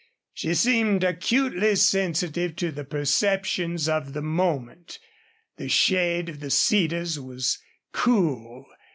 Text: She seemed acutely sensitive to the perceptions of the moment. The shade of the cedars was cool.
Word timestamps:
She 0.33 0.55
seemed 0.55 1.03
acutely 1.03 1.75
sensitive 1.75 2.55
to 2.55 2.71
the 2.71 2.83
perceptions 2.83 3.87
of 3.87 4.13
the 4.13 4.23
moment. 4.23 4.97
The 5.57 5.69
shade 5.69 6.27
of 6.27 6.39
the 6.39 6.49
cedars 6.49 7.19
was 7.19 7.59
cool. 7.91 8.65